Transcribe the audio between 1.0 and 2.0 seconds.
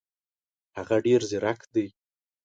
ډېر زیرک دی.